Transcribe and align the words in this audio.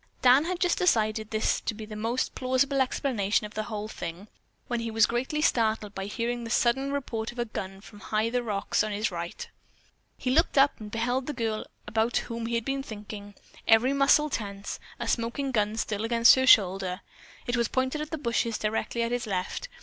Dan 0.23 0.45
had 0.45 0.59
just 0.59 0.79
decided 0.79 1.29
this 1.29 1.61
to 1.61 1.75
be 1.75 1.85
the 1.85 1.95
most 1.95 2.33
plausible 2.33 2.81
explanation 2.81 3.45
of 3.45 3.53
the 3.53 3.65
whole 3.65 3.87
thing, 3.87 4.29
when 4.65 4.79
he 4.79 4.89
was 4.89 5.05
greatly 5.05 5.43
startled 5.43 5.93
by 5.93 6.07
hearing 6.07 6.43
the 6.43 6.49
sudden 6.49 6.91
report 6.91 7.31
of 7.31 7.37
a 7.37 7.45
gun 7.45 7.81
from 7.81 7.99
the 7.99 8.05
high 8.05 8.29
rocks 8.31 8.83
at 8.83 8.91
his 8.91 9.11
right. 9.11 9.47
He 10.17 10.31
looked 10.31 10.57
up 10.57 10.79
and 10.79 10.89
beheld 10.89 11.27
the 11.27 11.33
girl 11.33 11.67
about 11.85 12.17
whom 12.25 12.47
he 12.47 12.55
had 12.55 12.65
been 12.65 12.81
thinking, 12.81 13.35
every 13.67 13.93
muscle 13.93 14.31
tense, 14.31 14.79
a 14.99 15.07
smoking 15.07 15.51
gun 15.51 15.75
still 15.77 16.03
against 16.03 16.33
her 16.33 16.47
shoulder. 16.47 17.01
It 17.45 17.55
was 17.55 17.67
pointed 17.67 18.01
at 18.01 18.09
the 18.09 18.17
bushes 18.17 18.57
directly 18.57 19.03
at 19.03 19.11
his 19.11 19.27
left. 19.27 19.69